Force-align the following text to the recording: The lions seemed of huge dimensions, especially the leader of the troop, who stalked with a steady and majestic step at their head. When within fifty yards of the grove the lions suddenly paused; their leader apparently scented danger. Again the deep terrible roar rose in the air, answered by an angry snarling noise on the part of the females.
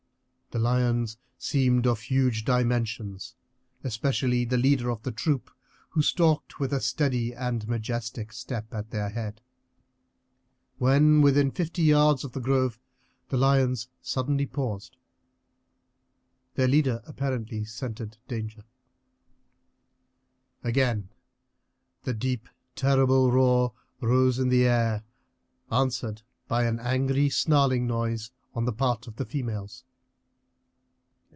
The 0.53 0.59
lions 0.59 1.17
seemed 1.37 1.87
of 1.87 2.01
huge 2.01 2.43
dimensions, 2.43 3.35
especially 3.85 4.43
the 4.43 4.57
leader 4.57 4.89
of 4.89 5.01
the 5.01 5.11
troop, 5.13 5.49
who 5.91 6.01
stalked 6.01 6.59
with 6.59 6.73
a 6.73 6.81
steady 6.81 7.33
and 7.33 7.65
majestic 7.69 8.33
step 8.33 8.73
at 8.73 8.91
their 8.91 9.07
head. 9.07 9.39
When 10.77 11.21
within 11.21 11.51
fifty 11.51 11.83
yards 11.83 12.25
of 12.25 12.33
the 12.33 12.41
grove 12.41 12.81
the 13.29 13.37
lions 13.37 13.87
suddenly 14.01 14.45
paused; 14.45 14.97
their 16.55 16.67
leader 16.67 17.01
apparently 17.07 17.63
scented 17.63 18.17
danger. 18.27 18.65
Again 20.65 21.11
the 22.03 22.13
deep 22.13 22.49
terrible 22.75 23.31
roar 23.31 23.71
rose 24.01 24.37
in 24.37 24.49
the 24.49 24.65
air, 24.67 25.05
answered 25.71 26.23
by 26.49 26.65
an 26.65 26.77
angry 26.81 27.29
snarling 27.29 27.87
noise 27.87 28.31
on 28.53 28.65
the 28.65 28.73
part 28.73 29.07
of 29.07 29.15
the 29.15 29.25
females. 29.25 29.85